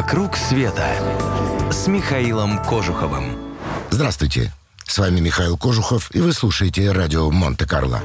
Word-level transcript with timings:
«Вокруг 0.00 0.34
света» 0.34 0.88
с 1.70 1.86
Михаилом 1.86 2.58
Кожуховым. 2.64 3.36
Здравствуйте, 3.90 4.50
с 4.86 4.96
вами 4.96 5.20
Михаил 5.20 5.58
Кожухов, 5.58 6.10
и 6.14 6.20
вы 6.20 6.32
слушаете 6.32 6.90
радио 6.90 7.30
Монте-Карло. 7.30 8.00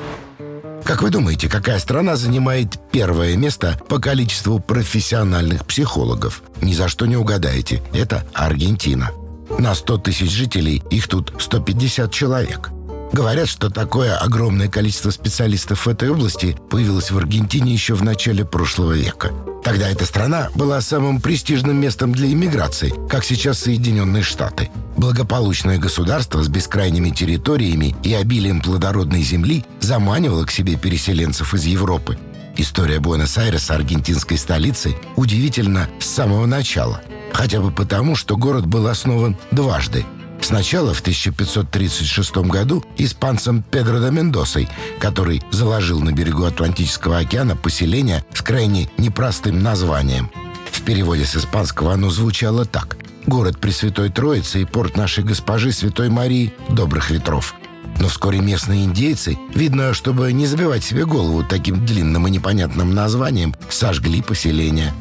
Как 0.84 1.02
вы 1.02 1.10
думаете, 1.10 1.48
какая 1.48 1.80
страна 1.80 2.18
занимает 2.18 2.78
первое 2.92 3.38
место 3.38 3.80
по 3.88 4.00
количеству 4.00 4.60
профессиональных 4.60 5.66
психологов? 5.66 6.44
Ни 6.60 6.74
за 6.74 6.90
что 6.90 7.06
не 7.06 7.16
угадаете. 7.16 7.82
Это 7.94 8.28
Аргентина. 8.34 9.12
На 9.58 9.74
100 9.74 10.00
тысяч 10.00 10.30
жителей 10.30 10.84
их 10.92 11.08
тут 11.08 11.34
150 11.40 12.12
человек. 12.12 12.72
Говорят, 13.14 13.48
что 13.48 13.70
такое 13.70 14.18
огромное 14.18 14.68
количество 14.68 15.12
специалистов 15.12 15.86
в 15.86 15.90
этой 15.90 16.10
области 16.10 16.58
появилось 16.70 17.12
в 17.12 17.18
Аргентине 17.18 17.72
еще 17.72 17.94
в 17.94 18.04
начале 18.04 18.44
прошлого 18.44 18.92
века. 18.92 19.32
Тогда 19.66 19.90
эта 19.90 20.06
страна 20.06 20.50
была 20.54 20.80
самым 20.80 21.20
престижным 21.20 21.82
местом 21.82 22.12
для 22.12 22.32
иммиграции, 22.32 22.94
как 23.10 23.24
сейчас 23.26 23.58
Соединенные 23.62 24.22
Штаты. 24.22 24.70
Благополучное 24.96 25.80
государство 25.80 26.44
с 26.44 26.48
бескрайними 26.48 27.10
территориями 27.10 27.96
и 28.04 28.14
обилием 28.14 28.62
плодородной 28.62 29.24
земли 29.24 29.66
заманивало 29.80 30.46
к 30.46 30.52
себе 30.52 30.76
переселенцев 30.76 31.56
из 31.56 31.66
Европы. 31.66 32.20
История 32.58 33.00
Буэнос-Айреса, 33.00 33.74
аргентинской 33.74 34.38
столицы, 34.38 34.96
удивительна 35.16 35.90
с 36.00 36.06
самого 36.06 36.46
начала. 36.46 37.02
Хотя 37.34 37.60
бы 37.60 37.72
потому, 37.72 38.16
что 38.16 38.38
город 38.38 38.68
был 38.68 38.88
основан 38.88 39.36
дважды 39.50 40.06
Сначала 40.46 40.94
в 40.94 41.02
1536 41.02 42.38
году 42.38 42.86
испанцем 43.00 43.64
Педро 43.64 43.98
де 43.98 44.12
Мендосой, 44.12 44.70
который 45.00 45.42
заложил 45.50 46.02
на 46.02 46.12
берегу 46.12 46.44
Атлантического 46.44 47.18
океана 47.18 47.56
поселение 47.56 48.24
с 48.32 48.44
крайне 48.44 48.88
непростым 49.00 49.58
названием. 49.64 50.30
В 50.72 50.84
переводе 50.84 51.26
с 51.26 51.36
испанского 51.36 51.94
оно 51.94 52.12
звучало 52.12 52.66
так. 52.66 52.96
«Город 53.26 53.60
Пресвятой 53.60 54.12
Троицы 54.12 54.62
и 54.62 54.66
порт 54.66 54.96
нашей 54.96 55.24
госпожи 55.24 55.72
Святой 55.72 56.10
Марии 56.10 56.54
Добрых 56.70 57.10
Ветров». 57.10 57.56
Но 58.00 58.08
вскоре 58.08 58.38
местные 58.38 58.86
индейцы, 58.86 59.40
видно, 59.56 59.96
чтобы 59.96 60.32
не 60.32 60.46
забивать 60.46 60.84
себе 60.84 61.06
голову 61.06 61.44
таким 61.44 61.88
длинным 61.88 62.28
и 62.28 62.30
непонятным 62.30 62.94
названием, 62.94 63.56
сожгли 63.68 64.22
поселение. 64.22 64.94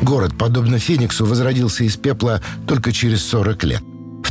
Город, 0.00 0.38
подобно 0.38 0.78
Фениксу, 0.78 1.26
возродился 1.26 1.82
из 1.82 1.96
пепла 1.96 2.40
только 2.68 2.92
через 2.92 3.24
40 3.24 3.64
лет. 3.64 3.82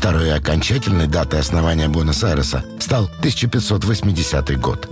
Второй 0.01 0.33
окончательной 0.33 1.05
датой 1.05 1.41
основания 1.41 1.87
Буэнос-Айреса 1.87 2.65
стал 2.79 3.03
1580 3.19 4.59
год. 4.59 4.89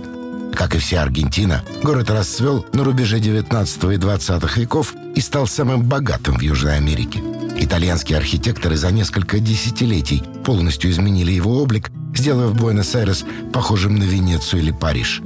Как 0.54 0.76
и 0.76 0.78
вся 0.78 1.02
Аргентина, 1.02 1.64
город 1.82 2.10
расцвел 2.10 2.64
на 2.72 2.84
рубеже 2.84 3.18
19 3.18 3.84
и 3.92 3.96
20 3.96 4.56
веков 4.56 4.94
и 5.16 5.20
стал 5.20 5.48
самым 5.48 5.82
богатым 5.82 6.38
в 6.38 6.42
Южной 6.42 6.76
Америке. 6.76 7.20
Итальянские 7.58 8.18
архитекторы 8.18 8.76
за 8.76 8.92
несколько 8.92 9.40
десятилетий 9.40 10.22
полностью 10.44 10.92
изменили 10.92 11.32
его 11.32 11.60
облик, 11.60 11.90
сделав 12.14 12.54
Буэнос-Айрес 12.54 13.24
похожим 13.52 13.96
на 13.96 14.04
Венецию 14.04 14.62
или 14.62 14.70
Париж. 14.70 15.22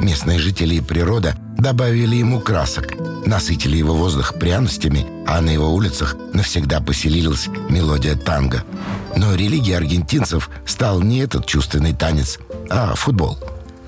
Местные 0.00 0.38
жители 0.38 0.76
и 0.76 0.80
природа 0.80 1.36
добавили 1.58 2.16
ему 2.16 2.40
красок, 2.40 2.94
насытили 3.26 3.76
его 3.76 3.94
воздух 3.94 4.34
пряностями, 4.34 5.06
а 5.26 5.40
на 5.40 5.50
его 5.50 5.72
улицах 5.74 6.16
навсегда 6.32 6.80
поселилась 6.80 7.48
мелодия 7.68 8.14
танго. 8.14 8.64
Но 9.16 9.34
религией 9.34 9.76
аргентинцев 9.76 10.50
стал 10.66 11.00
не 11.00 11.20
этот 11.20 11.46
чувственный 11.46 11.94
танец, 11.94 12.38
а 12.68 12.94
футбол. 12.94 13.38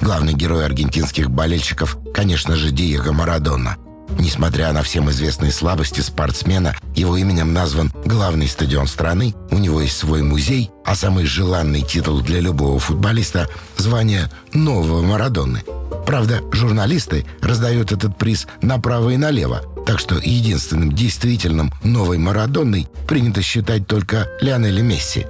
Главный 0.01 0.33
герой 0.33 0.65
аргентинских 0.65 1.31
болельщиков, 1.31 1.99
конечно 2.15 2.57
же, 2.57 2.71
Диего 2.71 3.13
Марадона. 3.13 3.77
Несмотря 4.19 4.73
на 4.73 4.83
всем 4.83 5.11
известные 5.11 5.53
слабости 5.53 6.01
спортсмена, 6.01 6.75
его 6.95 7.17
именем 7.17 7.53
назван 7.53 7.93
главный 8.05 8.49
стадион 8.49 8.87
страны, 8.87 9.35
у 9.51 9.59
него 9.59 9.81
есть 9.81 9.97
свой 9.97 10.23
музей, 10.23 10.71
а 10.85 10.95
самый 10.95 11.27
желанный 11.27 11.83
титул 11.83 12.21
для 12.21 12.41
любого 12.41 12.79
футболиста– 12.79 13.49
звание 13.77 14.31
нового 14.53 15.03
Марадоны– 15.03 15.63
Правда, 16.09 16.41
журналисты 16.53 17.27
раздают 17.43 17.93
этот 17.93 18.17
приз 18.17 18.47
направо 18.63 19.11
и 19.11 19.19
налево, 19.19 19.61
так 19.85 19.99
что 19.99 20.15
единственным 20.15 20.91
действительным 20.91 21.71
новой 21.85 22.17
Марадонной 22.17 22.89
принято 23.07 23.43
считать 23.43 23.87
только 23.87 24.27
Лионеля 24.41 24.81
Месси. 24.81 25.27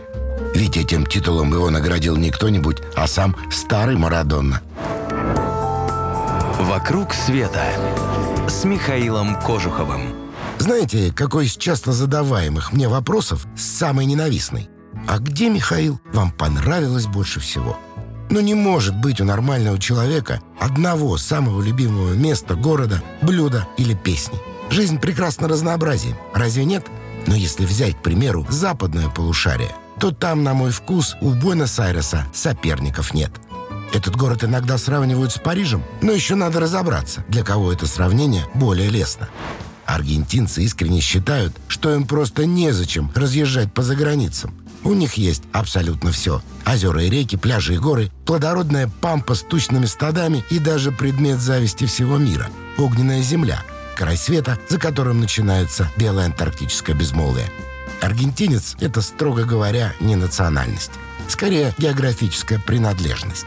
Ведь 0.55 0.77
этим 0.77 1.05
титулом 1.05 1.53
его 1.53 1.69
наградил 1.71 2.17
не 2.17 2.31
кто-нибудь, 2.31 2.77
а 2.95 3.09
сам 3.09 3.35
старый 3.51 3.97
Марадонна. 3.97 4.61
«Вокруг 6.59 7.15
света» 7.15 7.63
с 8.49 8.65
Михаилом 8.65 9.41
Кожуховым. 9.41 10.13
Знаете, 10.59 11.13
какой 11.13 11.47
из 11.47 11.57
часто 11.57 11.93
задаваемых 11.93 12.73
мне 12.73 12.89
вопросов 12.89 13.47
самый 13.57 14.07
ненавистный? 14.07 14.69
А 15.07 15.19
где, 15.19 15.51
Михаил, 15.51 16.01
вам 16.13 16.33
понравилось 16.33 17.07
больше 17.07 17.39
всего? 17.39 17.79
Но 18.29 18.41
не 18.41 18.55
может 18.55 18.97
быть 18.97 19.21
у 19.21 19.25
нормального 19.25 19.79
человека 19.79 20.41
одного 20.59 21.17
самого 21.17 21.63
любимого 21.63 22.15
места, 22.15 22.57
города, 22.57 23.05
блюда 23.23 23.69
или 23.77 23.95
песни. 23.95 24.39
Жизнь 24.69 24.99
прекрасна 24.99 25.47
разнообразием, 25.47 26.17
разве 26.35 26.65
нет? 26.65 26.85
Но 27.29 27.37
если 27.37 27.67
взять, 27.67 27.97
к 27.97 28.03
примеру, 28.03 28.45
западное 28.51 29.09
полушарие, 29.09 29.71
то 30.01 30.11
там, 30.11 30.43
на 30.43 30.55
мой 30.55 30.73
вкус, 30.73 31.17
у 31.21 31.31
Буэнос-Айреса 31.31 32.27
соперников 32.35 33.15
нет. 33.15 33.31
Этот 33.93 34.17
город 34.17 34.45
иногда 34.45 34.77
сравнивают 34.77 35.33
с 35.33 35.39
Парижем, 35.39 35.83
но 36.03 36.13
еще 36.13 36.35
надо 36.35 36.61
разобраться, 36.61 37.25
для 37.29 37.43
кого 37.43 37.73
это 37.73 37.87
сравнение 37.87 38.47
более 38.55 38.91
лестно. 38.91 39.29
Аргентинцы 39.87 40.63
искренне 40.63 41.01
считают, 41.01 41.57
что 41.67 41.95
им 41.95 42.07
просто 42.07 42.45
незачем 42.45 43.11
разъезжать 43.15 43.73
по 43.73 43.83
заграницам. 43.83 44.55
У 44.85 44.93
них 44.93 45.15
есть 45.15 45.43
абсолютно 45.53 46.13
все. 46.13 46.43
Озера 46.67 47.03
и 47.03 47.11
реки, 47.11 47.37
пляжи 47.37 47.75
и 47.75 47.79
горы, 47.79 48.11
плодородная 48.27 48.91
пампа 49.01 49.35
с 49.35 49.43
тучными 49.43 49.87
стадами 49.87 50.45
и 50.51 50.59
даже 50.59 50.93
предмет 50.93 51.39
зависти 51.39 51.87
всего 51.87 52.19
мира– 52.19 52.49
огненная 52.79 53.23
земля, 53.23 53.63
край 53.97 54.17
света, 54.17 54.59
за 54.69 54.79
которым 54.79 55.21
начинается 55.21 55.91
белое 55.97 56.27
антарктическое 56.27 56.95
безмолвие. 56.95 57.51
Аргентинец– 58.01 58.77
это, 58.81 59.01
строго 59.01 59.45
говоря, 59.45 59.95
не 60.01 60.15
национальность. 60.15 60.93
Скорее, 61.29 61.75
географическая 61.79 62.59
принадлежность. 62.59 63.47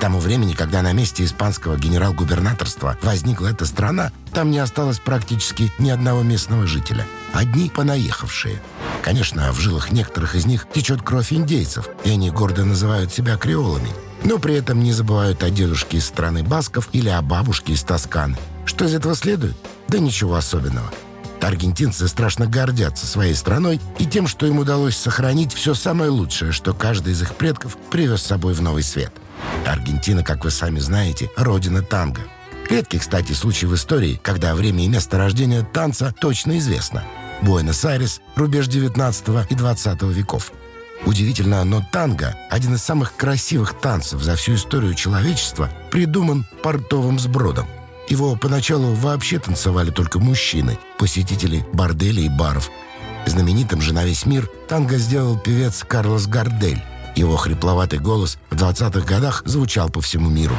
Тому 0.00 0.18
времени, 0.18 0.54
когда 0.54 0.80
на 0.80 0.92
месте 0.92 1.24
испанского 1.24 1.76
генерал-губернаторства 1.76 2.96
возникла 3.02 3.48
эта 3.48 3.66
страна, 3.66 4.10
там 4.32 4.50
не 4.50 4.58
осталось 4.58 4.98
практически 4.98 5.70
ни 5.78 5.90
одного 5.90 6.22
местного 6.22 6.66
жителя. 6.66 7.06
Одни 7.34 7.68
понаехавшие. 7.68 8.62
Конечно, 9.02 9.52
в 9.52 9.60
жилах 9.60 9.92
некоторых 9.92 10.34
из 10.34 10.46
них 10.46 10.66
течет 10.72 11.02
кровь 11.02 11.34
индейцев, 11.34 11.86
и 12.02 12.10
они 12.10 12.30
гордо 12.30 12.64
называют 12.64 13.12
себя 13.12 13.36
креолами. 13.36 13.90
Но 14.24 14.38
при 14.38 14.54
этом 14.54 14.82
не 14.82 14.92
забывают 14.92 15.42
о 15.42 15.50
дедушке 15.50 15.98
из 15.98 16.06
страны 16.06 16.42
Басков 16.42 16.88
или 16.92 17.10
о 17.10 17.20
бабушке 17.20 17.74
из 17.74 17.82
Тосканы. 17.82 18.36
Что 18.64 18.86
из 18.86 18.94
этого 18.94 19.14
следует? 19.14 19.56
Да 19.88 19.98
ничего 19.98 20.36
особенного. 20.36 20.90
Аргентинцы 21.40 22.06
страшно 22.08 22.46
гордятся 22.46 23.06
своей 23.06 23.34
страной 23.34 23.80
и 23.98 24.06
тем, 24.06 24.26
что 24.26 24.46
им 24.46 24.58
удалось 24.58 24.96
сохранить 24.96 25.52
все 25.52 25.74
самое 25.74 26.10
лучшее, 26.10 26.52
что 26.52 26.74
каждый 26.74 27.12
из 27.12 27.22
их 27.22 27.34
предков 27.34 27.76
привез 27.90 28.22
с 28.22 28.26
собой 28.26 28.54
в 28.54 28.62
новый 28.62 28.82
свет– 28.82 29.12
Аргентина, 29.66 30.22
как 30.22 30.44
вы 30.44 30.50
сами 30.50 30.78
знаете, 30.78 31.30
родина 31.36 31.82
танго. 31.82 32.22
Редкий, 32.68 32.98
кстати, 32.98 33.32
случай 33.32 33.66
в 33.66 33.74
истории, 33.74 34.20
когда 34.22 34.54
время 34.54 34.84
и 34.84 34.88
место 34.88 35.18
рождения 35.18 35.62
танца 35.62 36.14
точно 36.20 36.58
известно. 36.58 37.02
Буэнос-Айрес, 37.42 38.20
рубеж 38.36 38.68
19 38.68 39.50
и 39.50 39.54
20 39.54 40.02
веков. 40.02 40.52
Удивительно, 41.06 41.64
но 41.64 41.82
танго, 41.92 42.36
один 42.50 42.74
из 42.74 42.82
самых 42.82 43.16
красивых 43.16 43.80
танцев 43.80 44.22
за 44.22 44.36
всю 44.36 44.54
историю 44.54 44.94
человечества, 44.94 45.70
придуман 45.90 46.46
портовым 46.62 47.18
сбродом. 47.18 47.66
Его 48.10 48.34
поначалу 48.34 48.92
вообще 48.92 49.38
танцевали 49.38 49.90
только 49.90 50.18
мужчины, 50.18 50.78
посетители 50.98 51.64
борделей 51.72 52.26
и 52.26 52.28
баров. 52.28 52.68
Знаменитым 53.24 53.80
же 53.80 53.94
на 53.94 54.04
весь 54.04 54.26
мир 54.26 54.50
танго 54.68 54.98
сделал 54.98 55.38
певец 55.38 55.84
Карлос 55.86 56.26
Гардель, 56.26 56.82
его 57.14 57.36
хрипловатый 57.36 58.00
голос 58.00 58.36
в 58.50 58.56
20-х 58.56 59.06
годах 59.06 59.42
звучал 59.46 59.90
по 59.90 60.00
всему 60.00 60.28
миру. 60.28 60.56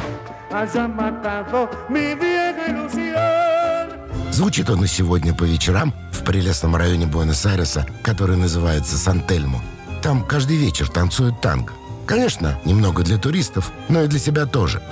Звучит 4.30 4.70
он 4.70 4.84
и 4.84 4.86
сегодня 4.86 5.34
по 5.34 5.44
вечерам 5.44 5.94
в 6.10 6.24
прелестном 6.24 6.74
районе 6.76 7.06
Буэнос-Айреса, 7.06 7.86
который 8.02 8.36
называется 8.36 8.96
Сантельмо. 8.96 9.60
Там 10.02 10.24
каждый 10.24 10.56
вечер 10.56 10.88
танцуют 10.88 11.42
танго. 11.42 11.72
Конечно, 12.06 12.58
немного 12.64 13.02
для 13.02 13.18
туристов, 13.18 13.70
но 13.90 14.02
и 14.02 14.06
для 14.06 14.18
себя 14.18 14.46
тоже. 14.46 14.82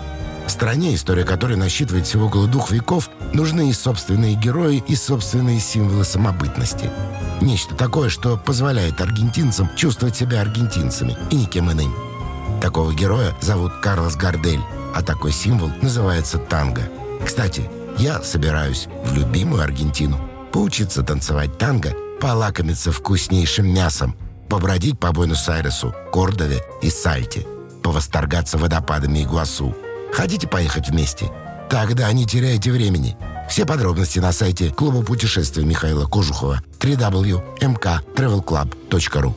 Стране, 0.50 0.94
история 0.94 1.24
которой 1.24 1.56
насчитывает 1.56 2.06
всего 2.06 2.26
около 2.26 2.48
двух 2.48 2.72
веков, 2.72 3.08
нужны 3.32 3.70
и 3.70 3.72
собственные 3.72 4.34
герои, 4.34 4.82
и 4.88 4.96
собственные 4.96 5.60
символы 5.60 6.04
самобытности. 6.04 6.90
Нечто 7.40 7.76
такое, 7.76 8.08
что 8.08 8.36
позволяет 8.36 9.00
аргентинцам 9.00 9.70
чувствовать 9.76 10.16
себя 10.16 10.40
аргентинцами 10.40 11.16
и 11.30 11.36
никем 11.36 11.70
иным. 11.70 11.94
Такого 12.60 12.92
героя 12.92 13.32
зовут 13.40 13.74
Карлос 13.80 14.16
Гардель, 14.16 14.60
а 14.94 15.02
такой 15.02 15.32
символ 15.32 15.70
называется 15.80 16.36
танго. 16.36 16.82
Кстати, 17.24 17.70
я 17.96 18.20
собираюсь 18.20 18.88
в 19.04 19.16
любимую 19.16 19.62
Аргентину 19.62 20.18
поучиться 20.52 21.02
танцевать 21.02 21.58
танго 21.58 21.94
полакомиться 22.20 22.92
вкуснейшим 22.92 23.72
мясом, 23.72 24.16
побродить 24.48 24.98
по 24.98 25.12
Буэнос-Айресу, 25.12 25.94
Кордове 26.12 26.62
и 26.82 26.90
Сальте, 26.90 27.46
повосторгаться 27.82 28.58
водопадами 28.58 29.22
Игуасу. 29.22 29.74
Хотите 30.12 30.48
поехать 30.48 30.88
вместе? 30.88 31.30
Тогда 31.68 32.10
не 32.12 32.24
теряйте 32.26 32.72
времени. 32.72 33.16
Все 33.48 33.64
подробности 33.66 34.18
на 34.18 34.32
сайте 34.32 34.70
клуба 34.70 35.02
путешествий 35.02 35.64
Михаила 35.64 36.06
Кожухова 36.06 36.60
www.mktravelclub.ru 36.78 39.34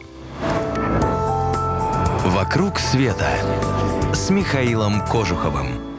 «Вокруг 2.25 2.79
света» 2.79 3.29
с 4.13 4.29
Михаилом 4.29 5.05
Кожуховым. 5.07 5.92